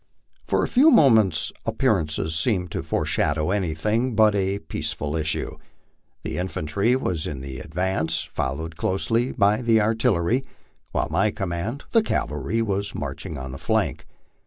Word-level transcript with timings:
For 0.47 0.63
a 0.63 0.67
few 0.67 0.89
moments 0.89 1.51
appearances 1.63 2.33
seemed 2.35 2.71
to 2.71 2.81
foreshadow 2.81 3.51
anything 3.51 4.15
but 4.15 4.33
a 4.33 4.57
peace 4.57 4.93
ful 4.93 5.15
issue. 5.15 5.59
The 6.23 6.39
infantry 6.39 6.95
was 6.95 7.27
in 7.27 7.41
the 7.41 7.59
advance, 7.59 8.23
followed 8.23 8.77
closely 8.77 9.31
by 9.31 9.61
the 9.61 9.79
artillery, 9.79 10.41
while 10.91 11.09
my 11.11 11.29
command, 11.29 11.83
the 11.91 12.01
cavalry, 12.01 12.63
was 12.63 12.95
marching 12.95 13.37
on 13.37 13.51
the 13.51 13.59
flank. 13.59 14.07